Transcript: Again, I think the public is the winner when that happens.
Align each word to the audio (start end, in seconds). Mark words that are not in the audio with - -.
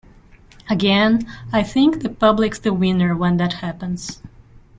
Again, 0.67 1.27
I 1.53 1.61
think 1.61 2.01
the 2.01 2.09
public 2.09 2.53
is 2.53 2.61
the 2.61 2.73
winner 2.73 3.15
when 3.15 3.37
that 3.37 3.53
happens. 3.61 4.19